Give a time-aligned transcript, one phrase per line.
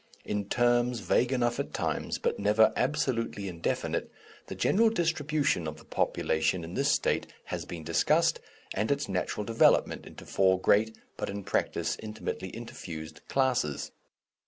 [0.25, 4.11] In terms, vague enough at times, but never absolutely indefinite,
[4.47, 8.39] the general distribution of the population in this state has been discussed,
[8.73, 13.91] and its natural development into four great but in practice intimately interfused classes.